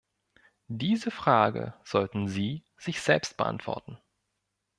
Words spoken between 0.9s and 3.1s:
Frage sollten Sie sich